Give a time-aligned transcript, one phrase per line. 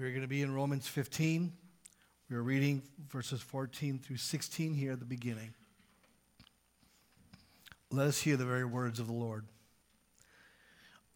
[0.00, 1.52] We're going to be in Romans 15.
[2.30, 5.52] We're reading verses 14 through 16 here at the beginning.
[7.90, 9.44] Let us hear the very words of the Lord.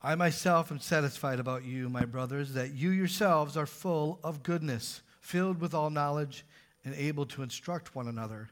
[0.02, 5.00] I myself am satisfied about you, my brothers, that you yourselves are full of goodness,
[5.22, 6.44] filled with all knowledge,
[6.84, 8.50] and able to instruct one another.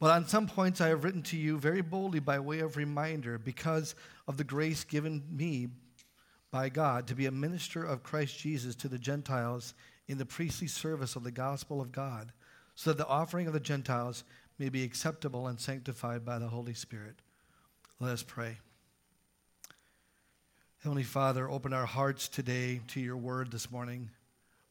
[0.00, 3.38] But on some points I have written to you very boldly by way of reminder,
[3.38, 3.94] because
[4.26, 5.68] of the grace given me
[6.54, 9.74] by God to be a minister of Christ Jesus to the Gentiles
[10.06, 12.30] in the priestly service of the gospel of God,
[12.76, 14.22] so that the offering of the Gentiles
[14.56, 17.16] may be acceptable and sanctified by the Holy Spirit.
[17.98, 18.58] Let us pray.
[20.84, 24.10] Heavenly Father, open our hearts today to your word this morning.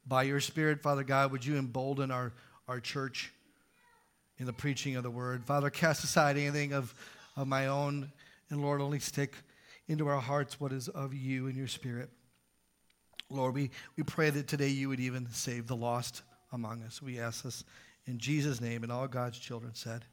[0.08, 2.31] By your Spirit, Father God, would you embolden our,
[2.66, 3.34] our church
[4.38, 5.44] in the preaching of the word?
[5.44, 6.95] Father, cast aside anything of,
[7.36, 8.09] of my own,
[8.50, 9.36] and Lord, only stick
[9.88, 12.10] into our hearts what is of you and your Spirit.
[13.30, 17.02] Lord, we, we pray that today you would even save the lost among us.
[17.02, 17.64] We ask this
[18.06, 20.06] in Jesus' name, and all God's children said,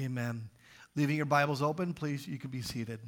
[0.00, 0.48] Amen.
[0.96, 3.00] Leaving your Bibles open, please, you can be seated.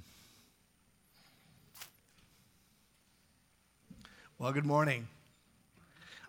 [4.39, 5.09] Well, good morning.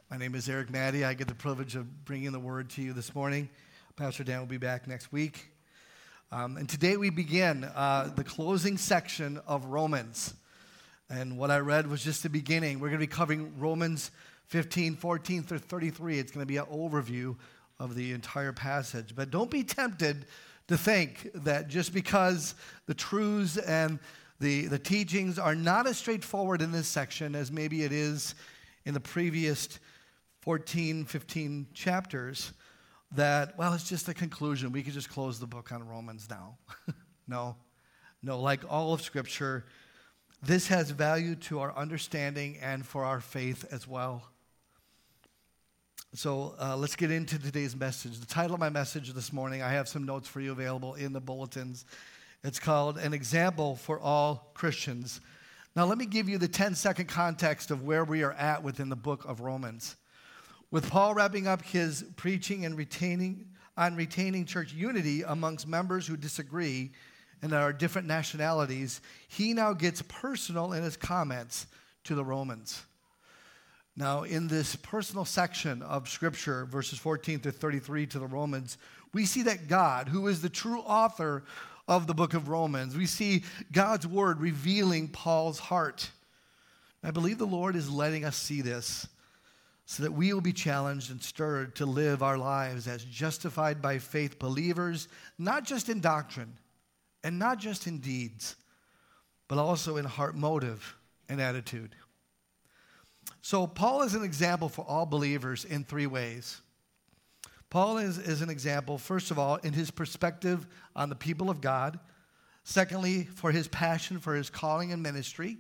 [0.09, 1.06] My name is Eric Maddy.
[1.06, 3.50] I get the privilege of bringing the word to you this morning.
[3.96, 5.51] Pastor Dan will be back next week.
[6.34, 10.34] Um, and today we begin uh, the closing section of Romans.
[11.10, 12.80] And what I read was just the beginning.
[12.80, 14.12] We're going to be covering Romans
[14.48, 16.20] 15, 14 through 33.
[16.20, 17.36] It's going to be an overview
[17.82, 19.14] of the entire passage.
[19.14, 20.26] But don't be tempted
[20.70, 24.00] to think that just because the truths and
[24.40, 28.36] the, the teachings are not as straightforward in this section as maybe it is
[28.86, 29.68] in the previous
[30.44, 32.54] 14, 15 chapters.
[33.14, 34.72] That, well, it's just a conclusion.
[34.72, 36.58] We could just close the book on Romans now.
[37.28, 37.58] no,
[38.23, 39.66] no, like all of Scripture,
[40.42, 44.23] this has value to our understanding and for our faith as well.
[46.14, 48.19] So uh, let's get into today's message.
[48.19, 51.13] The title of my message this morning, I have some notes for you available in
[51.13, 51.86] the bulletins.
[52.44, 55.22] It's called An Example for All Christians.
[55.75, 58.90] Now, let me give you the 10 second context of where we are at within
[58.90, 59.96] the book of Romans.
[60.72, 63.46] With Paul wrapping up his preaching and retaining
[63.78, 66.92] on retaining church unity amongst members who disagree
[67.42, 71.68] and are different nationalities, he now gets personal in his comments
[72.06, 72.84] to the Romans.
[73.98, 78.78] Now, in this personal section of Scripture, verses 14 to 33 to the Romans,
[79.14, 81.44] we see that God, who is the true author
[81.88, 82.96] of the book of Romans.
[82.96, 86.10] We see God's word revealing Paul's heart.
[87.04, 89.08] I believe the Lord is letting us see this
[89.91, 94.00] so that we will be challenged and stirred to live our lives as justified by
[94.00, 96.53] faith believers, not just in doctrine
[97.25, 98.56] and not just in deeds,
[99.50, 100.96] but also in heart motive
[101.28, 101.94] and attitude.
[103.41, 106.62] So, Paul is an example for all believers in three ways.
[107.69, 111.59] Paul is, is an example, first of all, in his perspective on the people of
[111.59, 112.00] God.
[112.63, 115.57] Secondly, for his passion for his calling and ministry.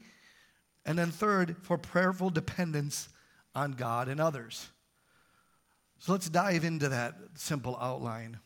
[0.85, 3.09] And then third, for prayerful dependence
[3.55, 4.69] on God and others.
[5.99, 8.39] So let's dive into that simple outline.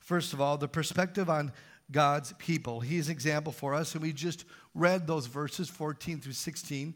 [0.00, 1.52] First of all, the perspective on
[1.90, 2.80] God's people.
[2.80, 4.44] He's an example for us, and we just
[4.74, 6.94] read those verses 14 through 16.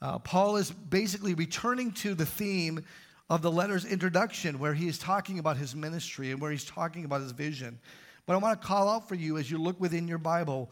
[0.00, 2.84] Uh, Paul is basically returning to the theme
[3.30, 7.04] of the letter's introduction, where he is talking about his ministry and where he's talking
[7.04, 7.78] about his vision.
[8.26, 10.70] But I want to call out for you as you look within your Bible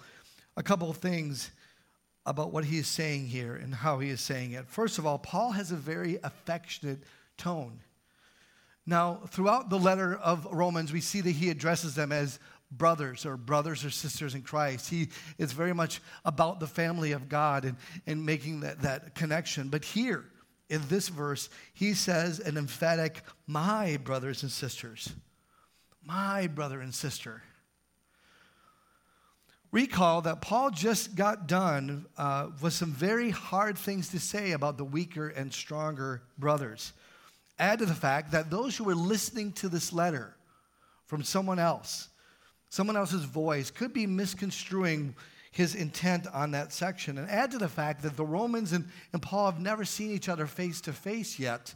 [0.57, 1.51] a couple of things
[2.27, 4.69] about what he is saying here and how he is saying it.
[4.69, 7.03] First of all, Paul has a very affectionate
[7.37, 7.81] tone.
[8.87, 12.39] Now, throughout the letter of Romans, we see that he addresses them as
[12.71, 14.89] brothers or brothers or sisters in Christ.
[14.89, 15.09] He
[15.39, 17.77] is very much about the family of God and,
[18.07, 19.69] and making that, that connection.
[19.69, 20.25] But here,
[20.69, 25.13] in this verse, he says an emphatic, my brothers and sisters.
[26.05, 27.43] My brother and sister.
[29.73, 34.79] Recall that Paul just got done uh, with some very hard things to say about
[34.79, 36.93] the weaker and stronger brothers.
[37.59, 40.35] Add to the fact that those who were listening to this letter
[41.07, 42.09] from someone else,
[42.69, 45.15] someone else's voice, could be misconstruing
[45.53, 47.19] his intent on that section.
[47.19, 50.29] And add to the fact that the Romans and, and Paul have never seen each
[50.29, 51.75] other face to face yet,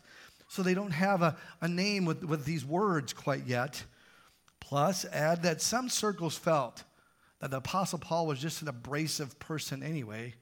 [0.49, 3.85] so they don't have a, a name with, with these words quite yet.
[4.59, 6.83] Plus, add that some circles felt
[7.45, 10.33] Uh, the Apostle Paul was just an abrasive person anyway.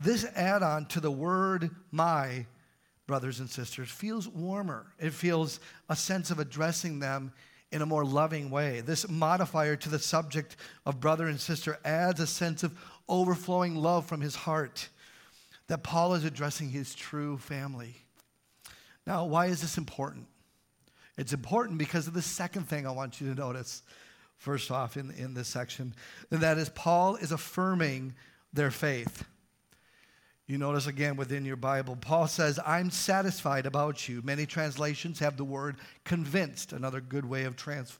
[0.00, 2.46] This add on to the word my
[3.06, 4.86] brothers and sisters feels warmer.
[4.98, 5.60] It feels
[5.90, 7.30] a sense of addressing them
[7.72, 8.80] in a more loving way.
[8.80, 10.56] This modifier to the subject
[10.86, 12.74] of brother and sister adds a sense of
[13.06, 14.88] overflowing love from his heart.
[15.66, 17.94] that Paul is addressing his true family.
[19.06, 20.26] Now, why is this important?
[21.16, 23.82] It's important because of the second thing I want you to notice,
[24.42, 25.94] first off, in, in this section,
[26.32, 28.14] and that is Paul is affirming
[28.52, 29.24] their faith.
[30.48, 34.20] You notice again within your Bible, Paul says, I'm satisfied about you.
[34.22, 37.96] Many translations have the word convinced, another good way of trans-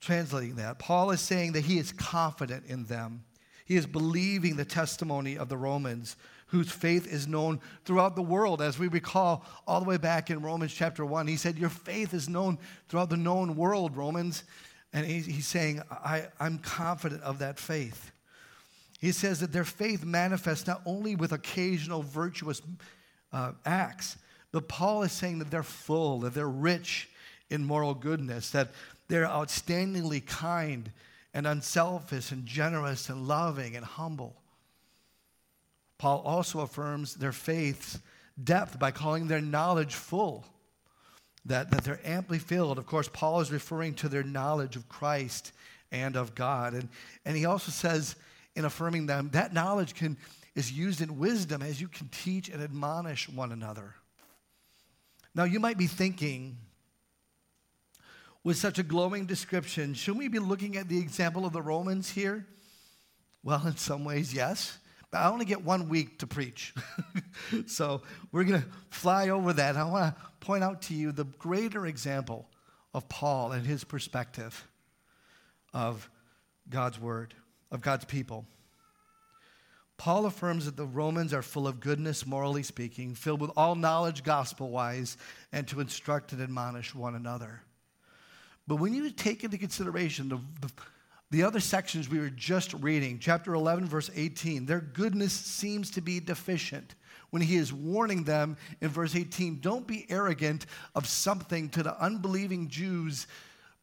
[0.00, 0.78] translating that.
[0.78, 3.24] Paul is saying that he is confident in them.
[3.64, 6.16] He is believing the testimony of the Romans,
[6.46, 8.62] whose faith is known throughout the world.
[8.62, 12.14] As we recall all the way back in Romans chapter 1, he said, Your faith
[12.14, 12.58] is known
[12.88, 14.44] throughout the known world, Romans.
[14.92, 18.10] And he's saying, I, I'm confident of that faith.
[18.98, 22.62] He says that their faith manifests not only with occasional virtuous
[23.32, 24.16] uh, acts,
[24.50, 27.08] but Paul is saying that they're full, that they're rich
[27.50, 28.70] in moral goodness, that
[29.08, 30.90] they're outstandingly kind
[31.34, 34.34] and unselfish and generous and loving and humble.
[35.98, 37.98] Paul also affirms their faith's
[38.42, 40.44] depth by calling their knowledge full,
[41.48, 42.78] that, that they're amply filled.
[42.78, 45.52] Of course, Paul is referring to their knowledge of Christ
[45.90, 46.74] and of God.
[46.74, 46.88] And,
[47.24, 48.16] and he also says,
[48.54, 50.16] in affirming them, that knowledge can,
[50.54, 53.94] is used in wisdom as you can teach and admonish one another.
[55.34, 56.56] Now, you might be thinking,
[58.44, 62.10] with such a glowing description, shouldn't we be looking at the example of the Romans
[62.10, 62.46] here?
[63.42, 64.78] Well, in some ways, yes.
[65.10, 66.74] But I only get one week to preach.
[67.66, 68.02] so
[68.32, 69.76] we're going to fly over that.
[69.76, 72.48] I want to point out to you the greater example
[72.94, 74.66] of Paul and his perspective
[75.72, 76.08] of
[76.70, 77.34] God's word
[77.70, 78.46] of God's people.
[79.96, 84.22] Paul affirms that the Romans are full of goodness, morally speaking, filled with all knowledge,
[84.22, 85.16] gospel wise,
[85.52, 87.62] and to instruct and admonish one another.
[88.68, 90.72] But need to take into consideration the, the,
[91.30, 94.66] the other sections we were just reading, chapter 11, verse 18.
[94.66, 96.94] Their goodness seems to be deficient
[97.30, 102.00] when he is warning them in verse 18 don't be arrogant of something to the
[102.02, 103.26] unbelieving Jews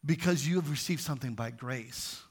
[0.05, 2.21] because you have received something by grace.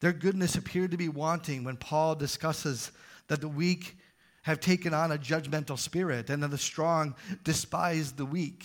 [0.00, 2.92] Their goodness appeared to be wanting when Paul discusses
[3.26, 3.96] that the weak
[4.42, 7.14] have taken on a judgmental spirit and that the strong
[7.44, 8.64] despise the weak.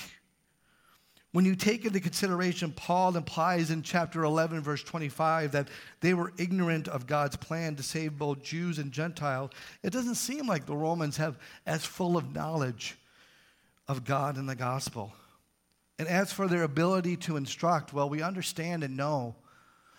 [1.33, 5.68] When you take into consideration, Paul implies in chapter 11, verse 25, that
[6.00, 9.50] they were ignorant of God's plan to save both Jews and Gentiles.
[9.81, 12.95] It doesn't seem like the Romans have as full of knowledge
[13.88, 15.12] of God and the gospel.
[15.97, 19.35] And as for their ability to instruct, well, we understand and know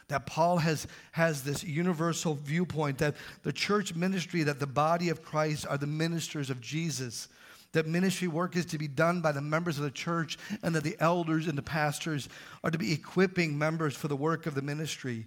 [0.07, 5.23] that Paul has, has this universal viewpoint that the church ministry, that the body of
[5.23, 7.27] Christ are the ministers of Jesus,
[7.75, 10.85] that ministry work is to be done by the members of the church, and that
[10.85, 12.29] the elders and the pastors
[12.63, 15.27] are to be equipping members for the work of the ministry.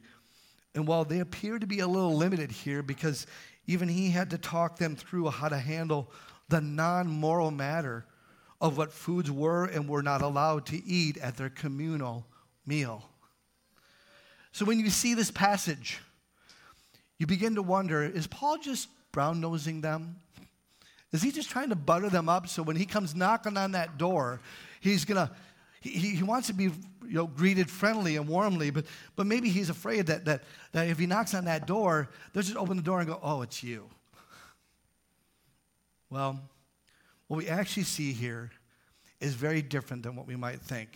[0.73, 3.27] And while they appear to be a little limited here, because
[3.67, 6.09] even he had to talk them through how to handle
[6.49, 8.05] the non moral matter
[8.61, 12.25] of what foods were and were not allowed to eat at their communal
[12.65, 13.07] meal.
[14.53, 15.99] So when you see this passage,
[17.19, 20.15] you begin to wonder is Paul just brown nosing them?
[21.11, 23.97] Is he just trying to butter them up so when he comes knocking on that
[23.97, 24.41] door,
[24.81, 25.33] he's going to,
[25.79, 26.73] he, he wants to be you
[27.13, 30.43] know, greeted friendly and warmly, but, but maybe he's afraid that, that,
[30.73, 33.41] that if he knocks on that door, they'll just open the door and go, oh,
[33.41, 33.89] it's you.
[36.09, 36.39] Well,
[37.27, 38.51] what we actually see here
[39.19, 40.89] is very different than what we might think.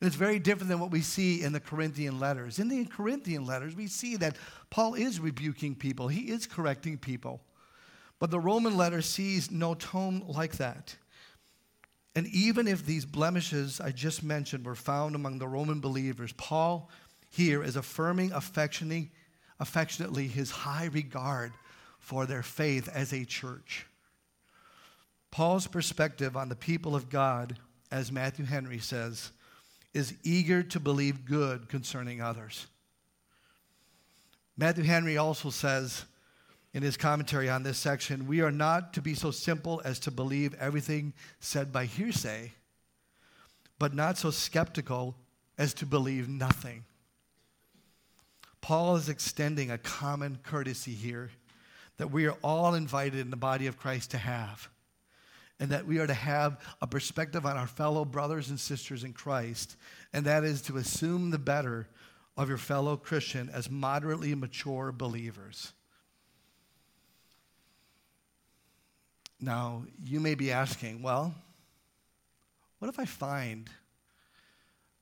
[0.00, 2.58] And it's very different than what we see in the Corinthian letters.
[2.58, 4.36] In the Corinthian letters, we see that
[4.70, 7.40] Paul is rebuking people, he is correcting people.
[8.18, 10.96] But the Roman letter sees no tone like that.
[12.16, 16.88] And even if these blemishes I just mentioned were found among the Roman believers, Paul
[17.28, 21.52] here is affirming affectionately, his high regard
[21.98, 23.86] for their faith as a church.
[25.32, 27.58] Paul's perspective on the people of God,
[27.90, 29.32] as Matthew Henry says,
[29.92, 32.66] is eager to believe good concerning others.
[34.56, 36.04] Matthew Henry also says
[36.74, 40.10] in his commentary on this section we are not to be so simple as to
[40.10, 42.52] believe everything said by hearsay,
[43.78, 45.16] but not so skeptical
[45.56, 46.84] as to believe nothing.
[48.60, 51.30] Paul is extending a common courtesy here
[51.96, 54.68] that we are all invited in the body of Christ to have
[55.60, 59.12] and that we are to have a perspective on our fellow brothers and sisters in
[59.12, 59.76] Christ,
[60.12, 61.86] and that is to assume the better
[62.36, 65.72] of your fellow Christian as moderately mature believers.
[69.44, 71.34] Now, you may be asking, well,
[72.78, 73.68] what if I find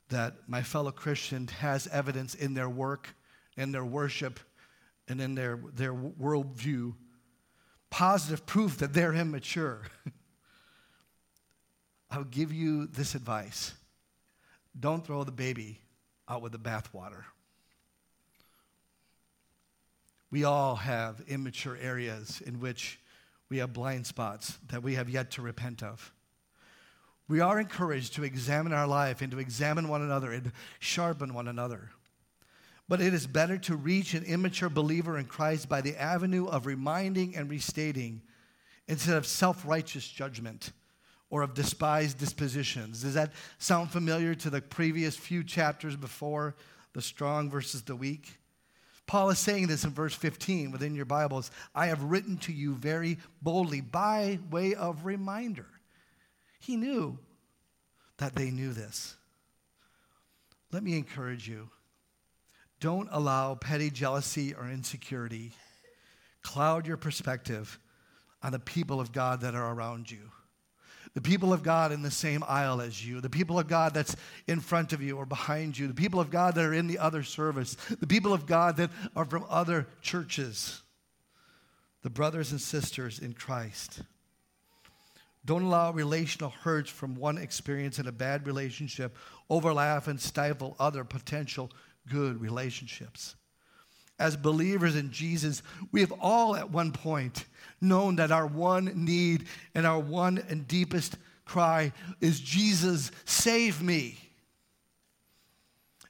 [0.09, 3.15] that my fellow Christian has evidence in their work,
[3.57, 4.41] in their worship,
[5.07, 6.95] and in their, their worldview
[7.89, 9.83] positive proof that they're immature,
[12.11, 13.75] I'll give you this advice
[14.79, 15.79] don't throw the baby
[16.29, 17.25] out with the bathwater.
[20.31, 22.99] We all have immature areas in which
[23.53, 26.11] we have blind spots that we have yet to repent of.
[27.29, 31.49] We are encouraged to examine our life and to examine one another and sharpen one
[31.49, 31.91] another.
[32.89, 36.65] But it is better to reach an immature believer in Christ by the avenue of
[36.65, 38.23] reminding and restating
[38.89, 40.73] instead of self righteous judgment
[41.29, 43.03] or of despised dispositions.
[43.03, 46.57] Does that sound familiar to the previous few chapters before
[46.95, 48.39] the strong versus the weak?
[49.07, 51.51] Paul is saying this in verse 15 within your Bibles.
[51.75, 55.67] I have written to you very boldly by way of reminder.
[56.61, 57.19] He knew
[58.19, 59.17] that they knew this.
[60.71, 61.69] Let me encourage you
[62.81, 65.53] don't allow petty jealousy or insecurity
[66.43, 67.79] cloud your perspective
[68.43, 70.31] on the people of God that are around you
[71.15, 74.17] the people of God in the same aisle as you, the people of God that's
[74.47, 76.99] in front of you or behind you, the people of God that are in the
[76.99, 80.81] other service, the people of God that are from other churches,
[82.03, 84.03] the brothers and sisters in Christ.
[85.45, 89.17] Don't allow relational hurts from one experience in a bad relationship
[89.51, 91.71] overlap and stifle other potential
[92.09, 93.35] good relationships.
[94.23, 97.45] As believers in Jesus, we have all at one point
[97.81, 104.17] known that our one need and our one and deepest cry is Jesus, save me.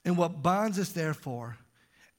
[0.05, 1.57] And what bonds us, therefore,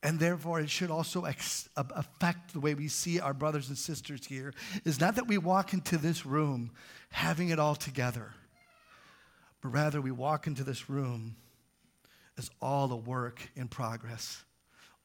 [0.02, 4.26] and therefore it should also ex- affect the way we see our brothers and sisters
[4.26, 4.52] here,
[4.86, 6.72] is not that we walk into this room
[7.12, 8.34] having it all together,
[9.62, 11.36] but rather we walk into this room
[12.36, 14.44] as all the work in progress,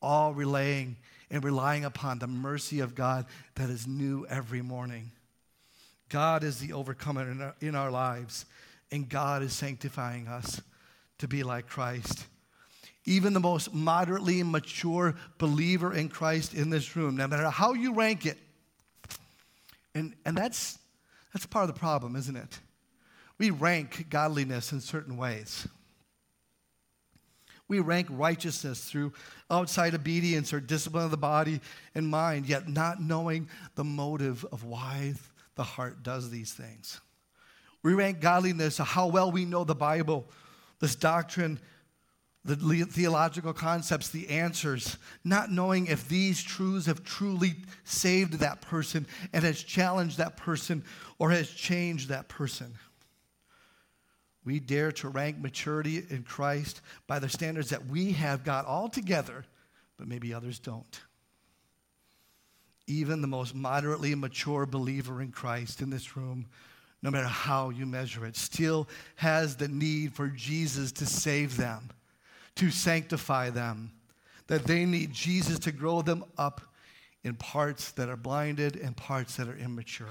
[0.01, 0.97] all relaying
[1.31, 3.27] and relying upon the mercy of God
[3.57, 5.11] that is new every morning.
[6.09, 8.47] God is the overcomer in our, in our lives,
[8.91, 10.61] and God is sanctifying us
[11.19, 12.27] to be like Christ.
[13.05, 17.95] Even the most moderately mature believer in Christ in this room, no matter how you
[17.95, 18.39] rank it,
[19.95, 20.79] and, and that's,
[21.33, 22.59] that's part of the problem, isn't it?
[23.39, 25.67] We rank godliness in certain ways.
[27.69, 29.13] We rank righteousness through
[29.51, 31.61] outside obedience or discipline of the body
[31.95, 35.15] and mind, yet not knowing the motive of why
[35.55, 37.01] the heart does these things.
[37.83, 40.29] We rank godliness how well we know the Bible,
[40.81, 41.61] this doctrine,
[42.45, 49.07] the theological concepts, the answers, not knowing if these truths have truly saved that person
[49.35, 50.83] and has challenged that person
[51.19, 52.75] or has changed that person.
[54.49, 58.89] We dare to rank maturity in Christ by the standards that we have got all
[58.89, 59.45] together,
[59.99, 61.01] but maybe others don't.
[62.87, 66.47] Even the most moderately mature believer in Christ in this room,
[67.03, 71.91] no matter how you measure it, still has the need for Jesus to save them,
[72.55, 73.93] to sanctify them,
[74.47, 76.63] that they need Jesus to grow them up
[77.23, 80.07] in parts that are blinded and parts that are immature.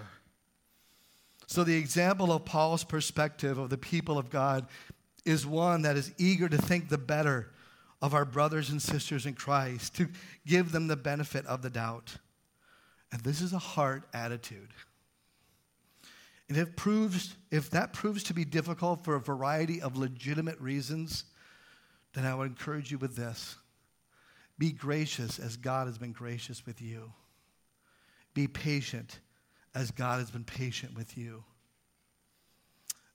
[1.47, 4.67] So, the example of Paul's perspective of the people of God
[5.25, 7.51] is one that is eager to think the better
[8.01, 10.09] of our brothers and sisters in Christ, to
[10.45, 12.17] give them the benefit of the doubt.
[13.13, 14.69] And this is a heart attitude.
[16.49, 21.23] And if, proves, if that proves to be difficult for a variety of legitimate reasons,
[22.13, 23.55] then I would encourage you with this
[24.59, 27.13] be gracious as God has been gracious with you,
[28.33, 29.19] be patient
[29.77, 31.43] as God has been patient with you.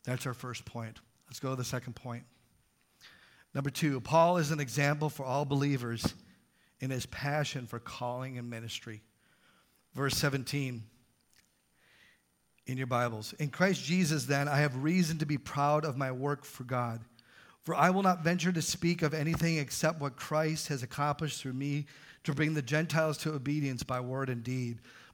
[0.05, 1.01] That's our first point.
[1.27, 2.23] Let's go to the second point.
[3.53, 6.15] Number two, Paul is an example for all believers
[6.79, 9.03] in his passion for calling and ministry.
[9.95, 10.85] Verse 17
[12.67, 13.33] in your Bibles.
[13.41, 17.01] In Christ Jesus, then, I have reason to be proud of my work for God.
[17.65, 21.55] For I will not venture to speak of anything except what Christ has accomplished through
[21.55, 21.87] me
[22.23, 24.79] to bring the Gentiles to obedience by word and deed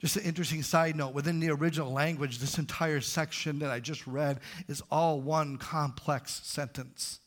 [0.00, 4.06] Just an interesting side note within the original language, this entire section that I just
[4.06, 4.38] read
[4.68, 7.18] is all one complex sentence.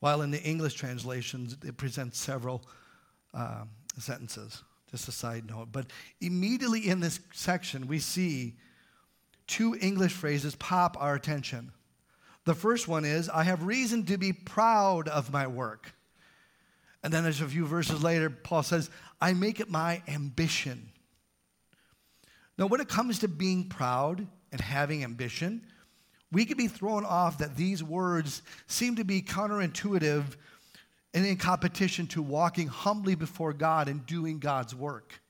[0.00, 2.62] While in the English translations, it presents several
[3.34, 4.62] um, sentences.
[4.90, 5.68] Just a side note.
[5.70, 5.86] But
[6.20, 8.54] immediately in this section, we see
[9.46, 11.72] two English phrases pop our attention.
[12.44, 15.92] The first one is, I have reason to be proud of my work.
[17.02, 18.90] And then there's a few verses later, Paul says,
[19.20, 20.90] I make it my ambition.
[22.58, 25.66] Now, when it comes to being proud and having ambition,
[26.32, 30.24] we could be thrown off that these words seem to be counterintuitive
[31.14, 35.20] and in competition to walking humbly before God and doing God's work.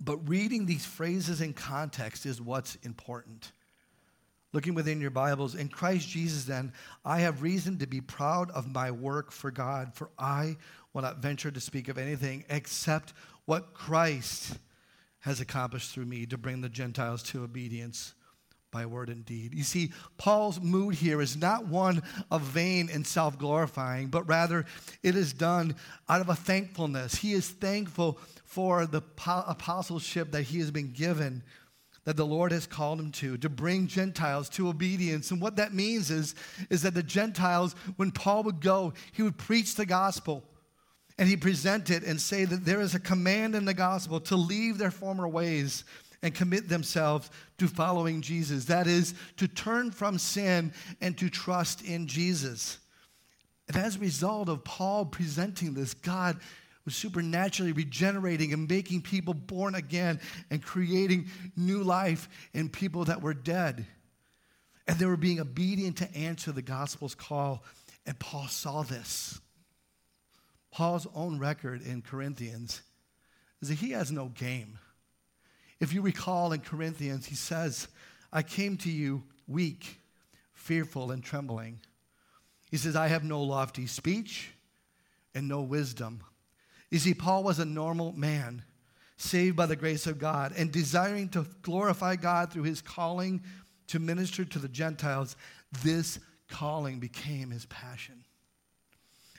[0.00, 3.52] But reading these phrases in context is what's important.
[4.52, 6.72] Looking within your Bibles, in Christ Jesus, then,
[7.04, 10.56] I have reason to be proud of my work for God, for I
[10.92, 13.14] will not venture to speak of anything except
[13.46, 14.58] what Christ
[15.24, 18.12] has accomplished through me to bring the Gentiles to obedience
[18.70, 19.54] by word and deed.
[19.54, 24.66] You see, Paul's mood here is not one of vain and self glorifying, but rather
[25.02, 25.76] it is done
[26.10, 27.14] out of a thankfulness.
[27.14, 31.42] He is thankful for the apostleship that he has been given,
[32.04, 35.30] that the Lord has called him to, to bring Gentiles to obedience.
[35.30, 36.34] And what that means is,
[36.68, 40.44] is that the Gentiles, when Paul would go, he would preach the gospel.
[41.18, 44.36] And he present it and say that there is a command in the gospel to
[44.36, 45.84] leave their former ways
[46.22, 48.64] and commit themselves to following Jesus.
[48.64, 52.78] That is, to turn from sin and to trust in Jesus.
[53.68, 56.38] And as a result of Paul presenting this, God
[56.84, 63.22] was supernaturally regenerating and making people born again and creating new life in people that
[63.22, 63.86] were dead.
[64.86, 67.62] And they were being obedient to answer the gospel's call.
[68.04, 69.40] And Paul saw this.
[70.74, 72.82] Paul's own record in Corinthians
[73.62, 74.80] is that he has no game.
[75.78, 77.86] If you recall in Corinthians, he says,
[78.32, 80.00] I came to you weak,
[80.52, 81.78] fearful, and trembling.
[82.72, 84.50] He says, I have no lofty speech
[85.32, 86.24] and no wisdom.
[86.90, 88.64] You see, Paul was a normal man,
[89.16, 93.44] saved by the grace of God, and desiring to glorify God through his calling
[93.86, 95.36] to minister to the Gentiles.
[95.84, 98.24] This calling became his passion.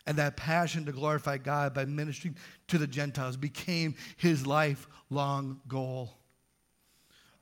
[0.08, 2.36] And that passion to glorify God by ministering
[2.68, 6.14] to the Gentiles became his lifelong goal.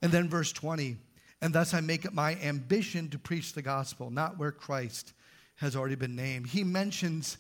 [0.01, 0.97] And then verse 20,
[1.41, 5.13] and thus I make it my ambition to preach the gospel, not where Christ
[5.55, 6.47] has already been named.
[6.47, 7.37] He mentions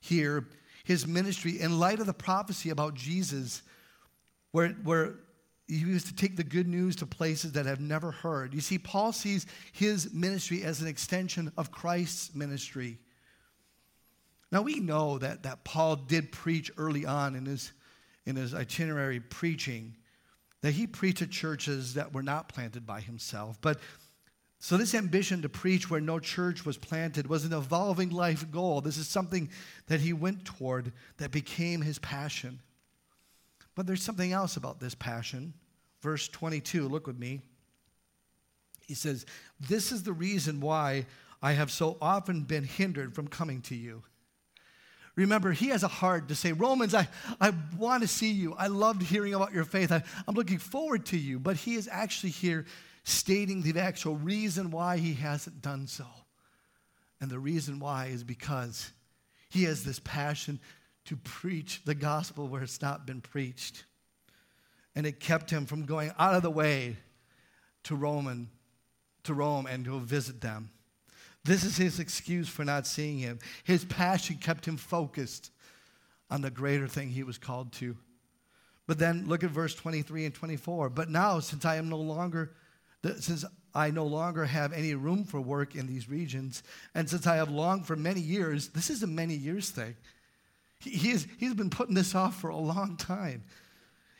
[0.00, 0.48] here
[0.84, 3.62] his ministry in light of the prophecy about Jesus,
[4.52, 5.14] where, where
[5.66, 8.52] he was to take the good news to places that have never heard.
[8.52, 12.98] You see, Paul sees his ministry as an extension of Christ's ministry.
[14.54, 17.72] Now we know that, that Paul did preach early on in his,
[18.24, 19.96] in his itinerary preaching
[20.60, 23.58] that he preached at churches that were not planted by himself.
[23.60, 23.80] But
[24.60, 28.80] so, this ambition to preach where no church was planted was an evolving life goal.
[28.80, 29.50] This is something
[29.88, 32.60] that he went toward that became his passion.
[33.74, 35.52] But there's something else about this passion.
[36.00, 37.40] Verse 22, look with me.
[38.86, 39.26] He says,
[39.58, 41.06] This is the reason why
[41.42, 44.04] I have so often been hindered from coming to you.
[45.16, 47.08] Remember, he has a heart to say, Romans, I,
[47.40, 48.54] I want to see you.
[48.54, 49.92] I loved hearing about your faith.
[49.92, 51.38] I, I'm looking forward to you.
[51.38, 52.66] But he is actually here
[53.04, 56.06] stating the actual reason why he hasn't done so.
[57.20, 58.90] And the reason why is because
[59.50, 60.58] he has this passion
[61.04, 63.84] to preach the gospel where it's not been preached.
[64.96, 66.96] And it kept him from going out of the way
[67.84, 68.50] to Roman,
[69.24, 70.70] to Rome and to visit them.
[71.44, 73.38] This is his excuse for not seeing him.
[73.64, 75.50] His passion kept him focused
[76.30, 77.96] on the greater thing he was called to.
[78.86, 80.90] But then look at verse 23 and 24.
[80.90, 82.52] But now, since I am no longer,
[83.18, 86.62] since I no longer have any room for work in these regions,
[86.94, 89.96] and since I have longed for many years, this is a many years thing.
[90.80, 93.44] He, is, he's been putting this off for a long time.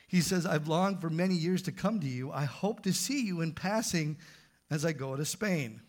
[0.09, 2.31] He says, I've longed for many years to come to you.
[2.33, 4.17] I hope to see you in passing
[4.71, 5.81] as I go to Spain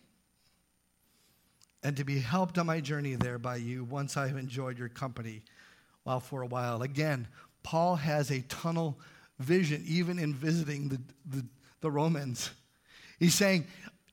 [1.86, 4.88] and to be helped on my journey there by you once I have enjoyed your
[4.88, 5.42] company
[6.02, 6.82] while for a while.
[6.82, 7.28] Again,
[7.62, 8.98] Paul has a tunnel
[9.38, 11.46] vision, even in visiting the, the,
[11.82, 12.50] the Romans.
[13.20, 13.68] He's saying,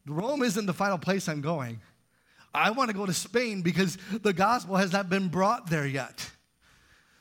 [0.06, 1.82] Rome isn't the final place I'm going.
[2.54, 6.30] I want to go to Spain because the gospel has not been brought there yet.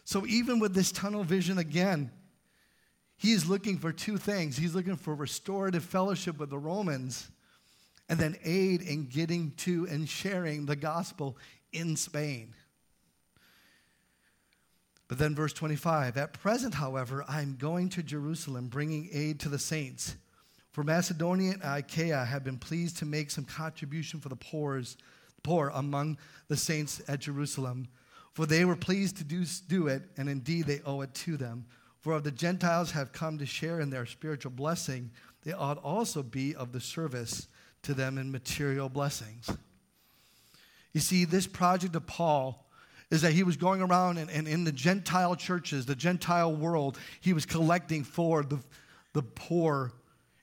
[0.05, 2.11] So, even with this tunnel vision again,
[3.17, 4.59] he is looking for two things.
[4.59, 7.31] He's looking for restorative fellowship with the Romans
[8.09, 11.37] and then aid in getting to and sharing the gospel
[11.73, 12.55] in Spain.
[15.09, 19.59] But then, verse 25 At present, however, I'm going to Jerusalem, bringing aid to the
[19.59, 20.17] saints.
[20.71, 24.97] For Macedonia and Achaia have been pleased to make some contribution for the poor's,
[25.43, 26.17] poor among
[26.49, 27.89] the saints at Jerusalem.
[28.33, 31.67] For they were pleased to do, do it, and indeed they owe it to them.
[32.01, 35.11] For if the Gentiles have come to share in their spiritual blessing,
[35.45, 37.49] they ought also be of the service
[37.83, 39.51] to them in material blessings.
[40.93, 42.67] You see, this project of Paul
[43.11, 46.99] is that he was going around and, and in the Gentile churches, the Gentile world,
[47.21, 48.59] he was collecting for the,
[49.13, 49.93] the poor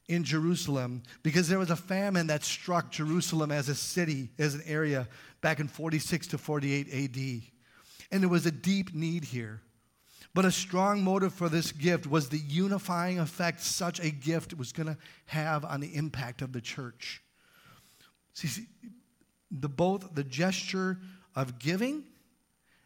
[0.08, 4.64] in Jerusalem because there was a famine that struck Jerusalem as a city, as an
[4.66, 5.08] area,
[5.42, 7.42] back in 46 to 48 AD.
[8.12, 9.62] And there was a deep need here.
[10.34, 14.72] But a strong motive for this gift was the unifying effect such a gift was
[14.72, 17.22] going to have on the impact of the church.
[18.48, 18.68] See,
[19.52, 20.98] the, both the gesture
[21.36, 22.04] of giving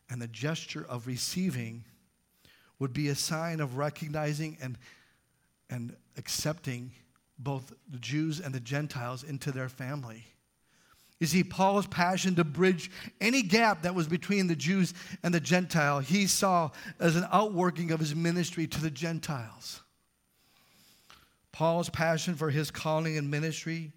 [0.09, 1.83] and the gesture of receiving
[2.79, 4.79] would be a sign of recognizing and,
[5.69, 6.91] and accepting
[7.37, 10.23] both the Jews and the Gentiles into their family.
[11.19, 12.89] You see, Paul's passion to bridge
[13.21, 17.91] any gap that was between the Jews and the Gentile, he saw as an outworking
[17.91, 19.81] of his ministry to the Gentiles.
[21.51, 23.91] Paul's passion for his calling and ministry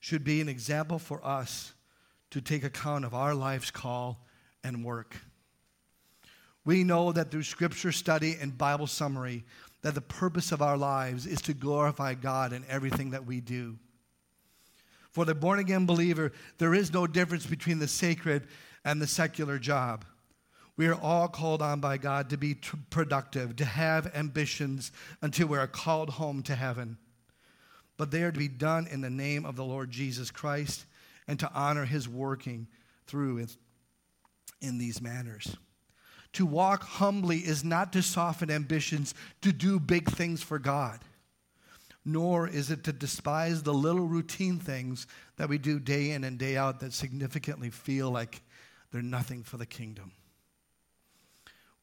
[0.00, 1.72] should be an example for us
[2.30, 4.24] to take account of our life's call
[4.62, 5.16] and work.
[6.64, 9.44] We know that through scripture study and Bible summary,
[9.82, 13.78] that the purpose of our lives is to glorify God in everything that we do.
[15.10, 18.46] For the born again believer, there is no difference between the sacred
[18.84, 20.04] and the secular job.
[20.76, 25.48] We are all called on by God to be t- productive, to have ambitions until
[25.48, 26.98] we are called home to heaven.
[27.98, 30.86] But they are to be done in the name of the Lord Jesus Christ
[31.26, 32.66] and to honor his working
[33.06, 33.46] through
[34.62, 35.56] in these manners.
[36.34, 41.00] To walk humbly is not to soften ambitions to do big things for God,
[42.04, 45.06] nor is it to despise the little routine things
[45.36, 48.42] that we do day in and day out that significantly feel like
[48.92, 50.12] they're nothing for the kingdom.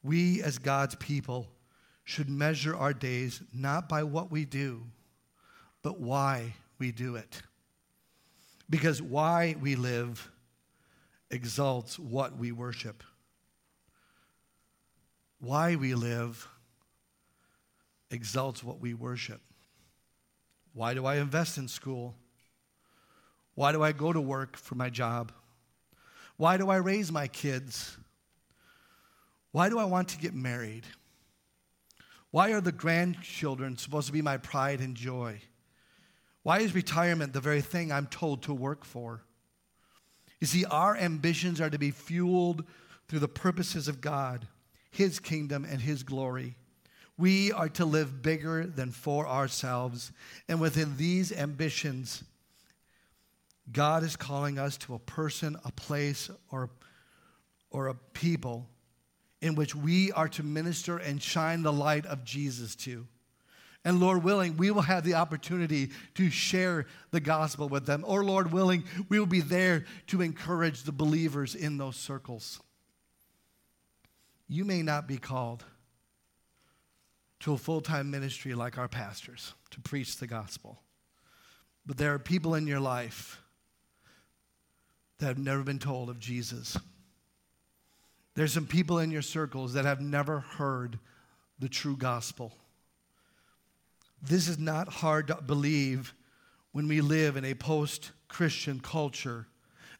[0.02, 1.48] We, as God's people,
[2.04, 4.84] should measure our days not by what we do,
[5.86, 7.42] but why we do it.
[8.68, 10.28] Because why we live
[11.30, 13.04] exalts what we worship
[15.38, 16.48] why we live
[18.10, 19.40] exalts what we worship.
[20.74, 22.16] Why do I invest in school?
[23.54, 25.30] Why do I go to work for my job?
[26.36, 27.96] Why do I raise my kids?
[29.52, 30.84] Why do I want to get married?
[32.32, 35.42] Why are the grandchildren supposed to be my pride and joy?
[36.46, 39.22] Why is retirement the very thing I'm told to work for?
[40.38, 42.62] You see, our ambitions are to be fueled
[43.08, 44.46] through the purposes of God
[44.96, 46.54] his kingdom and His glory.
[47.18, 50.10] We are to live bigger than for ourselves.
[50.48, 52.24] And within these ambitions,
[53.70, 56.70] God is calling us to a person, a place, or,
[57.70, 58.70] or a people
[59.42, 63.06] in which we are to minister and shine the light of Jesus to.
[63.86, 68.02] And Lord willing, we will have the opportunity to share the gospel with them.
[68.04, 72.58] Or Lord willing, we will be there to encourage the believers in those circles.
[74.48, 75.64] You may not be called
[77.40, 80.82] to a full time ministry like our pastors to preach the gospel,
[81.86, 83.40] but there are people in your life
[85.18, 86.76] that have never been told of Jesus.
[88.34, 90.98] There's some people in your circles that have never heard
[91.60, 92.52] the true gospel.
[94.22, 96.14] This is not hard to believe
[96.72, 99.46] when we live in a post Christian culture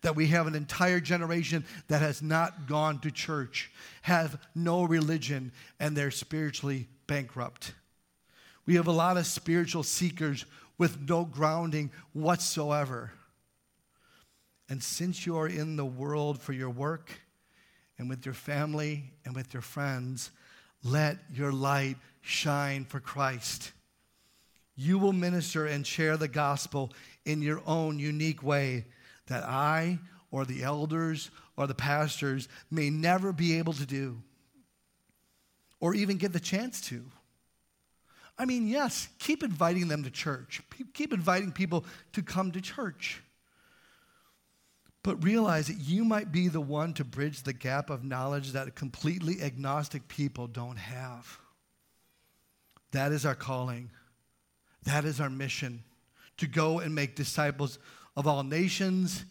[0.02, 5.52] that we have an entire generation that has not gone to church, have no religion,
[5.80, 7.72] and they're spiritually bankrupt.
[8.66, 10.44] We have a lot of spiritual seekers
[10.78, 13.12] with no grounding whatsoever.
[14.68, 17.12] And since you are in the world for your work
[17.98, 20.30] and with your family and with your friends,
[20.82, 23.72] let your light shine for Christ.
[24.76, 26.92] You will minister and share the gospel
[27.24, 28.84] in your own unique way
[29.26, 29.98] that I
[30.30, 34.22] or the elders or the pastors may never be able to do
[35.80, 37.04] or even get the chance to.
[38.38, 40.60] I mean, yes, keep inviting them to church,
[40.92, 43.22] keep inviting people to come to church.
[45.02, 48.74] But realize that you might be the one to bridge the gap of knowledge that
[48.74, 51.38] completely agnostic people don't have.
[52.90, 53.90] That is our calling.
[54.86, 55.82] That is our mission
[56.36, 57.78] to go and make disciples
[58.16, 59.24] of all nations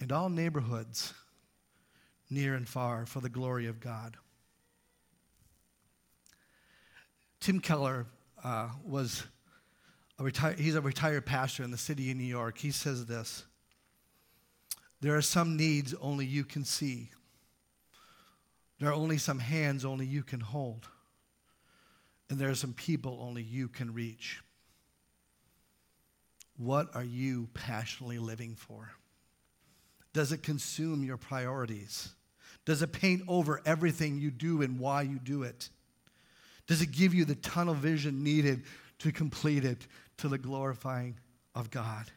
[0.00, 1.14] and all neighborhoods,
[2.28, 4.16] near and far, for the glory of God.
[7.40, 8.06] Tim Keller
[8.44, 9.24] uh, was
[10.18, 12.58] a retired, he's a retired pastor in the city of New York.
[12.58, 13.44] He says this
[15.00, 17.10] There are some needs only you can see,
[18.78, 20.86] there are only some hands only you can hold.
[22.28, 24.42] and there are some people only you can reach.
[26.56, 28.90] What are you passionately living for?
[30.12, 32.10] Does it consume your priorities?
[32.64, 35.70] Does it paint over everything you do and why you do it?
[36.66, 38.64] Does it give you the tunnel vision needed
[39.00, 39.86] to complete it
[40.18, 41.18] to the glorifying
[41.54, 42.10] of God?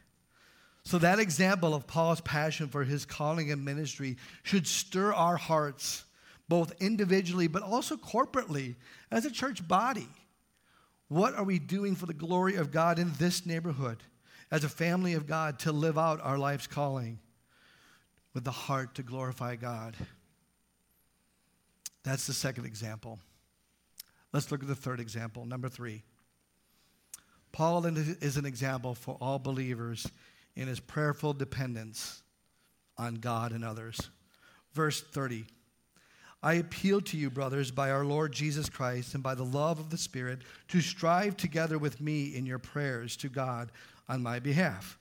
[0.84, 6.04] So, that example of Paul's passion for his calling and ministry should stir our hearts,
[6.48, 8.76] both individually but also corporately
[9.10, 10.06] as a church body.
[11.08, 14.02] What are we doing for the glory of God in this neighborhood
[14.50, 17.18] as a family of God to live out our life's calling
[18.34, 19.96] with the heart to glorify God?
[22.04, 23.18] That's the second example.
[24.32, 26.02] Let's look at the third example, number three.
[27.52, 30.06] Paul is an example for all believers
[30.54, 32.22] in his prayerful dependence
[32.98, 34.10] on God and others.
[34.72, 35.46] Verse 30
[36.42, 39.90] I appeal to you, brothers, by our Lord Jesus Christ and by the love of
[39.90, 43.72] the Spirit, to strive together with me in your prayers to God
[44.08, 44.98] on my behalf,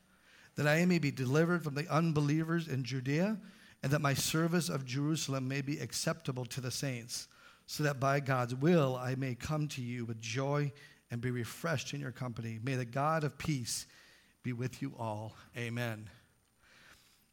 [0.55, 3.37] that I may be delivered from the unbelievers in Judea,
[3.83, 7.27] and that my service of Jerusalem may be acceptable to the saints,
[7.67, 10.71] so that by God's will I may come to you with joy
[11.11, 12.59] and be refreshed in your company.
[12.63, 13.85] May the God of peace
[14.43, 15.35] be with you all.
[15.57, 16.09] Amen.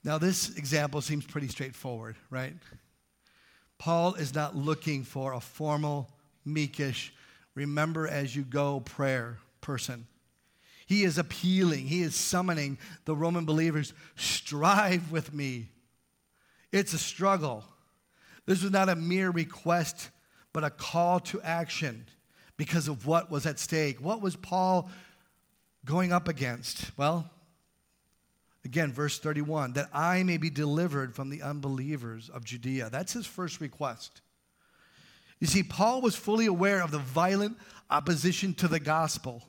[0.05, 2.55] Now, this example seems pretty straightforward, right?
[3.79, 6.11] Paul is not looking for a formal,
[6.47, 7.11] meekish,
[7.55, 10.07] remember as you go prayer person.
[10.87, 15.69] He is appealing, he is summoning the Roman believers strive with me.
[16.73, 17.65] It's a struggle.
[18.47, 20.11] This was not a mere request,
[20.53, 22.07] but a call to action
[22.57, 24.01] because of what was at stake.
[24.01, 24.91] What was Paul
[25.85, 26.91] going up against?
[26.97, 27.31] Well,
[28.65, 32.91] again, verse 31 that I may be delivered from the unbelievers of Judea.
[32.91, 34.21] That's his first request.
[35.39, 37.59] You see, Paul was fully aware of the violent
[37.91, 39.43] opposition to the gospel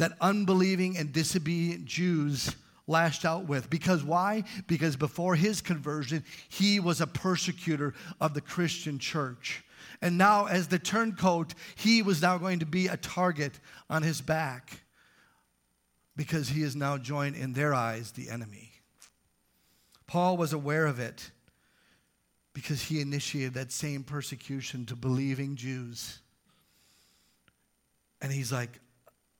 [0.00, 3.68] that unbelieving and disobedient Jews lashed out with.
[3.68, 4.44] Because why?
[4.66, 9.62] Because before his conversion, he was a persecutor of the Christian church.
[10.00, 13.60] And now, as the turncoat, he was now going to be a target
[13.90, 14.80] on his back
[16.16, 18.72] because he is now joined in their eyes the enemy.
[20.06, 21.30] Paul was aware of it
[22.54, 26.20] because he initiated that same persecution to believing Jews.
[28.22, 28.80] And he's like,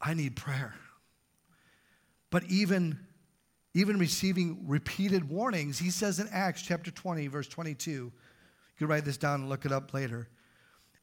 [0.01, 0.75] I need prayer.
[2.31, 2.99] But even,
[3.75, 8.13] even receiving repeated warnings, he says in Acts chapter 20, verse 22, you
[8.79, 10.29] can write this down and look it up later.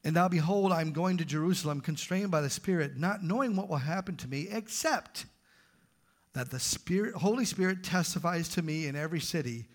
[0.04, 3.76] And now behold, I'm going to Jerusalem, constrained by the Spirit, not knowing what will
[3.76, 5.26] happen to me, except
[6.32, 9.66] that the Spirit, Holy Spirit testifies to me in every city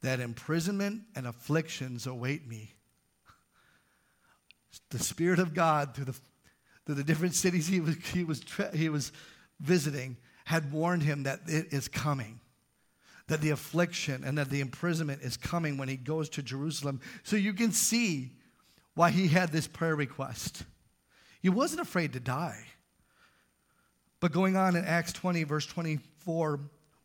[0.00, 2.72] that imprisonment and afflictions await me.
[4.90, 6.16] The Spirit of God, through the,
[6.88, 9.12] through the different cities he was, he, was, he was
[9.60, 12.40] visiting, had warned him that it is coming,
[13.26, 17.02] that the affliction and that the imprisonment is coming when he goes to Jerusalem.
[17.24, 18.30] So you can see
[18.94, 20.62] why he had this prayer request.
[21.42, 22.64] He wasn't afraid to die.
[24.18, 26.58] But going on in Acts 20, verse 24,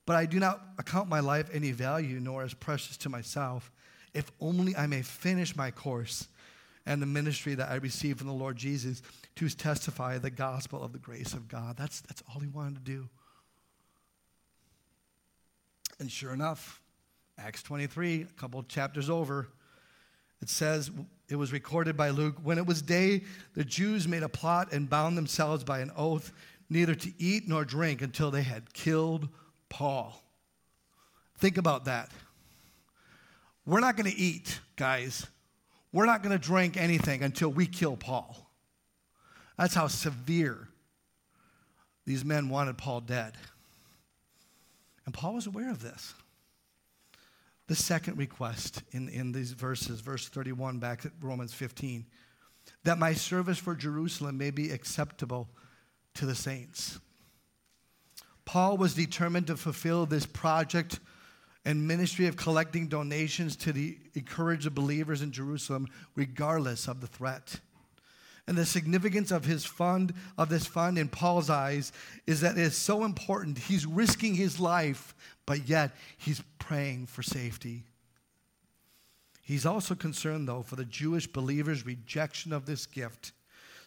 [0.06, 3.70] but I do not account my life any value nor as precious to myself,
[4.14, 6.30] if only I may finish my course
[6.86, 9.02] and the ministry that I received from the Lord Jesus
[9.36, 11.76] to testify the gospel of the grace of God.
[11.78, 13.10] That's, that's all he wanted to do.
[16.00, 16.82] And sure enough,
[17.38, 19.48] Acts 23, a couple chapters over,
[20.42, 20.92] it says,
[21.30, 23.24] it was recorded by Luke, when it was day,
[23.56, 26.32] the Jews made a plot and bound themselves by an oath
[26.70, 29.30] neither to eat nor drink until they had killed
[29.70, 30.22] Paul.
[31.38, 32.12] Think about that.
[33.66, 35.26] We're not going to eat, guys.
[35.92, 38.43] We're not going to drink anything until we kill Paul.
[39.58, 40.68] That's how severe
[42.06, 43.34] these men wanted Paul dead.
[45.06, 46.14] And Paul was aware of this.
[47.68, 52.06] The second request in, in these verses, verse 31 back at Romans 15,
[52.84, 55.48] that my service for Jerusalem may be acceptable
[56.16, 57.00] to the saints.
[58.46, 61.00] Paul was determined to fulfill this project
[61.66, 67.08] and ministry of collecting donations to the, encourage the believers in Jerusalem, regardless of the
[67.08, 67.62] threat.
[68.48, 71.94] And the significance of his fund, of this fund in Paul's eyes,
[72.28, 73.58] is that it is so important.
[73.58, 77.86] He's risking his life, but yet he's praying for safety.
[79.42, 83.32] He's also concerned, though, for the Jewish believers' rejection of this gift.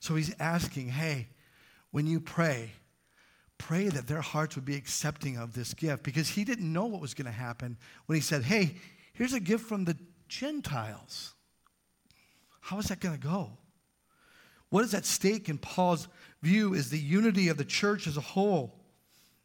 [0.00, 1.28] So he's asking, hey,
[1.90, 2.72] when you pray,
[3.58, 7.00] pray that their hearts would be accepting of this gift because he didn't know what
[7.00, 8.76] was going to happen when he said, Hey,
[9.14, 9.96] here's a gift from the
[10.28, 11.34] Gentiles.
[12.60, 13.50] How is that going to go?
[14.70, 16.08] What is at stake in Paul's
[16.42, 18.74] view is the unity of the church as a whole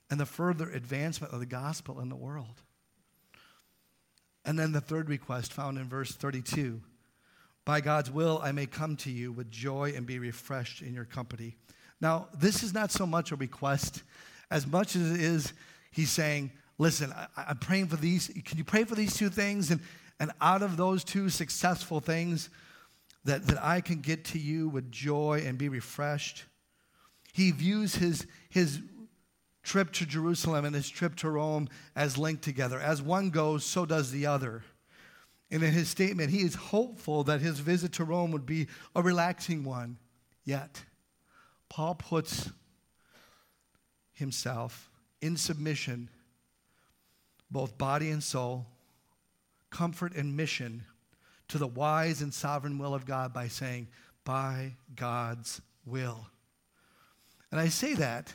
[0.10, 2.62] and the further advancement of the gospel in the world.
[4.44, 6.82] And then the third request found in verse 32
[7.66, 11.06] By God's will, I may come to you with joy and be refreshed in your
[11.06, 11.56] company.
[12.00, 14.04] Now, this is not so much a request
[14.50, 15.54] as much as it is
[15.92, 18.32] he's saying, Listen, I, am praying for these.
[18.44, 19.70] Can you pray for these two things?
[19.70, 19.82] And,
[20.20, 22.50] and out of those two successful things,
[23.26, 26.46] that, that I can get to you with joy and be refreshed.
[27.34, 28.82] He views his, his
[29.64, 32.80] trip to Jerusalem and his trip to Rome as linked together.
[32.80, 34.64] As one goes, so does the other.
[35.52, 39.02] And in his statement, he is hopeful that his visit to Rome would be a
[39.02, 39.98] relaxing one.
[40.44, 40.84] Yet,
[41.70, 42.50] Paul puts
[44.14, 44.90] himself
[45.22, 46.10] in submission,
[47.50, 48.66] both body and soul,
[49.70, 50.84] comfort and mission,
[51.52, 53.90] to the wise and sovereign will of God by saying,
[54.24, 56.28] by God's will.
[57.52, 58.34] And I say that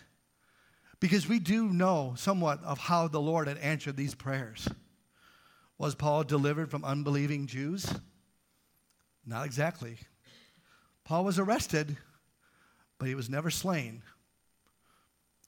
[1.01, 4.69] because we do know somewhat of how the Lord had answered these prayers.
[5.79, 7.91] Was Paul delivered from unbelieving Jews?
[9.27, 9.97] Not exactly.
[11.05, 11.97] Paul was arrested,
[12.99, 14.03] but he was never slain.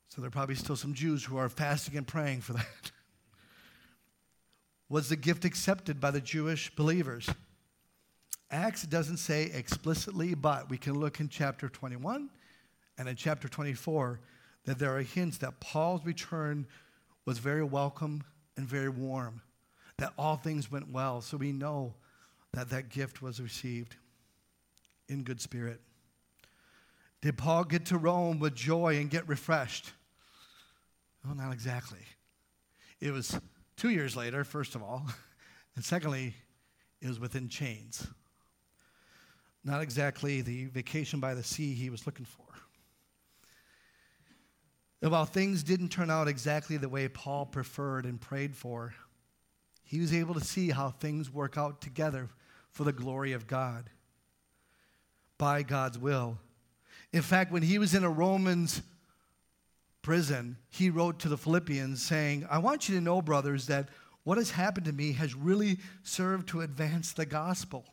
[0.09, 2.93] So there are probably still some Jews who are fasting and praying for that.
[4.89, 7.29] was the gift accepted by the Jewish believers?
[8.51, 12.31] Acts doesn't say explicitly, but we can look in chapter 21
[12.97, 14.21] and in chapter 24
[14.65, 16.67] that there are hints that Paul's return
[17.27, 18.25] was very welcome
[18.57, 19.43] and very warm,
[19.99, 21.21] that all things went well.
[21.21, 21.95] So we know
[22.55, 23.97] that that gift was received
[25.09, 25.81] in good spirit.
[27.21, 29.93] Did Paul get to Rome with joy and get refreshed?
[31.25, 32.01] Well, not exactly.
[33.01, 33.39] It was
[33.77, 35.07] two years later, first of all,
[35.77, 36.35] and secondly,
[37.01, 38.07] it was within chains.
[39.65, 42.45] Not exactly the vacation by the sea he was looking for.
[45.01, 48.95] And while things didn't turn out exactly the way Paul preferred and prayed for,
[49.85, 52.29] he was able to see how things work out together
[52.71, 53.91] for the glory of God
[55.39, 56.39] by God's will.
[57.13, 58.83] In fact, when he was in a Romans
[60.03, 63.89] prison, he wrote to the Philippians saying, I want you to know, brothers, that
[64.25, 67.87] what has happened to me has really served to advance the gospel.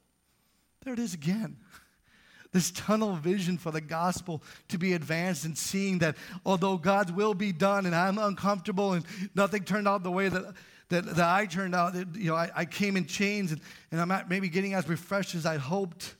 [0.85, 1.57] There it is again
[2.53, 7.33] this tunnel vision for the gospel to be advanced and seeing that although God's will
[7.33, 9.03] be done and I'm uncomfortable and
[9.35, 10.53] nothing turned out the way that,
[10.89, 13.59] that, that I turned out, that, you know, I, I came in chains and,
[13.91, 16.15] and I'm not maybe getting as refreshed as I hoped.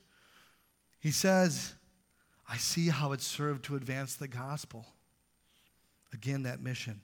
[1.00, 1.74] He says,
[2.48, 4.84] I see how it served to advance the gospel.
[6.12, 7.00] Again, that mission.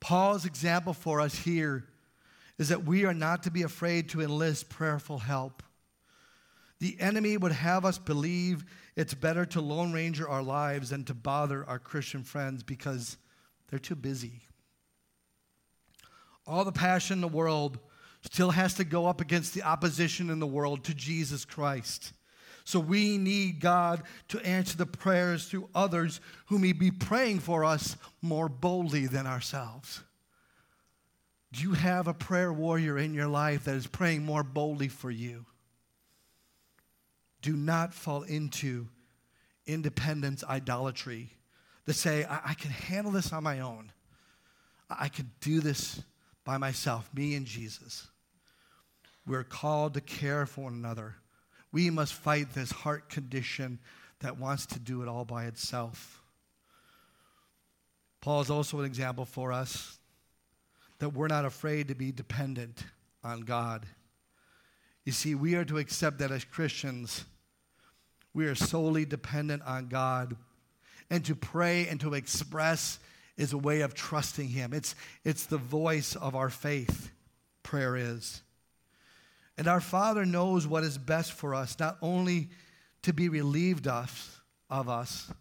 [0.00, 1.84] Paul's example for us here
[2.58, 5.62] is that we are not to be afraid to enlist prayerful help.
[6.78, 8.64] The enemy would have us believe
[8.96, 13.16] it's better to Lone Ranger our lives than to bother our Christian friends because
[13.68, 14.42] they're too busy.
[16.46, 17.78] All the passion in the world
[18.22, 22.12] still has to go up against the opposition in the world to Jesus Christ.
[22.64, 27.64] So we need God to answer the prayers through others who may be praying for
[27.64, 30.02] us more boldly than ourselves.
[31.52, 35.10] Do you have a prayer warrior in your life that is praying more boldly for
[35.10, 35.46] you?
[37.46, 38.88] Do not fall into
[39.66, 41.30] independence idolatry
[41.84, 43.92] that say, I, I can handle this on my own.
[44.90, 46.02] I, I can do this
[46.44, 48.08] by myself, me and Jesus.
[49.28, 51.14] We're called to care for one another.
[51.70, 53.78] We must fight this heart condition
[54.18, 56.20] that wants to do it all by itself.
[58.22, 60.00] Paul is also an example for us
[60.98, 62.82] that we're not afraid to be dependent
[63.22, 63.86] on God.
[65.04, 67.24] You see, we are to accept that as Christians,
[68.36, 70.36] we are solely dependent on God.
[71.08, 72.98] And to pray and to express
[73.38, 74.74] is a way of trusting Him.
[74.74, 74.94] It's,
[75.24, 77.10] it's the voice of our faith,
[77.62, 78.42] prayer is.
[79.56, 82.50] And our Father knows what is best for us, not only
[83.04, 85.32] to be relieved of, of us,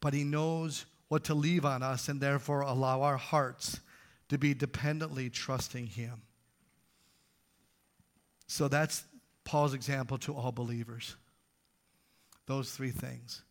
[0.00, 3.78] but He knows what to leave on us and therefore allow our hearts
[4.30, 6.22] to be dependently trusting Him.
[8.48, 9.04] So that's
[9.44, 11.14] Paul's example to all believers.
[12.46, 13.42] Those three things.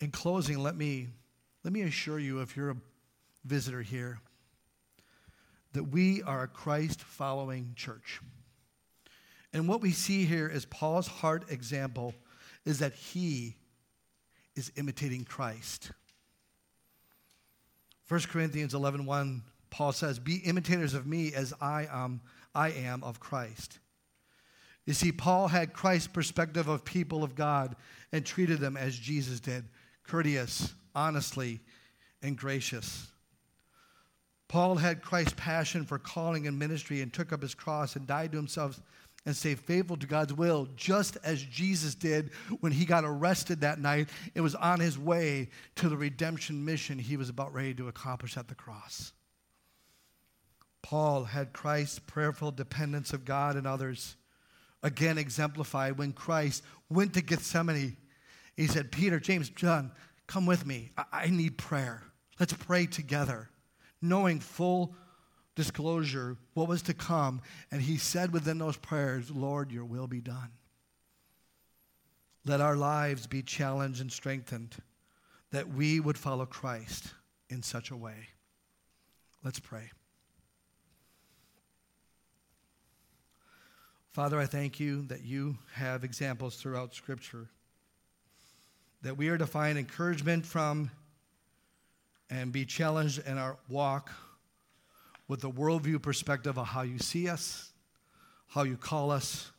[0.00, 1.08] In closing, let me,
[1.64, 2.76] let me assure you, if you're a
[3.44, 4.18] visitor here,
[5.72, 8.20] that we are a Christ following church.
[9.52, 12.14] And what we see here is Paul's heart example
[12.64, 13.56] is that he
[14.54, 15.92] is imitating Christ.
[18.08, 22.20] 1 Corinthians 11 1, Paul says, Be imitators of me as I am,
[22.54, 23.78] I am of Christ.
[24.86, 27.76] You see, Paul had Christ's perspective of people of God
[28.12, 29.64] and treated them as Jesus did
[30.04, 31.60] courteous, honestly,
[32.22, 33.08] and gracious.
[34.48, 38.30] Paul had Christ's passion for calling and ministry and took up his cross and died
[38.30, 38.80] to himself
[39.24, 42.30] and stayed faithful to God's will, just as Jesus did
[42.60, 44.08] when he got arrested that night.
[44.36, 48.36] It was on his way to the redemption mission he was about ready to accomplish
[48.36, 49.12] at the cross.
[50.82, 54.14] Paul had Christ's prayerful dependence of God and others,
[54.86, 57.96] again exemplified when Christ went to Gethsemane.
[58.56, 59.90] He said, Peter, James, John,
[60.28, 60.92] come with me.
[60.96, 62.04] I, I need prayer.
[62.38, 63.50] Let's pray together,
[64.00, 64.94] knowing full
[65.56, 67.42] disclosure what was to come.
[67.72, 70.52] And he said within those prayers, Lord, your will be done.
[72.44, 74.76] Let our lives be challenged and strengthened
[75.50, 77.12] that we would follow Christ
[77.50, 78.28] in such a way.
[79.42, 79.90] Let's pray.
[84.16, 87.50] Father, I thank you that you have examples throughout Scripture,
[89.02, 90.90] that we are to find encouragement from
[92.30, 94.10] and be challenged in our walk
[95.28, 97.72] with the worldview perspective of how you see us,
[98.46, 99.52] how you call us,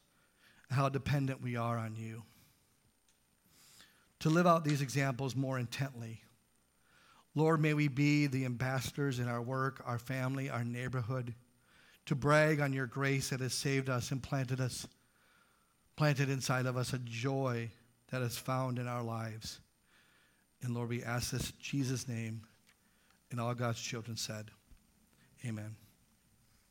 [0.71, 2.23] how dependent we are on you.
[4.21, 6.23] To live out these examples more intently.
[7.35, 11.35] Lord, may we be the ambassadors in our work, our family, our neighborhood,
[12.07, 14.87] to brag on your grace that has saved us and planted us,
[15.95, 17.69] planted inside of us a joy
[18.11, 19.59] that is found in our lives.
[20.61, 22.41] And Lord, we ask this in Jesus' name,
[23.29, 24.49] and all God's children said.
[25.45, 25.86] Amen.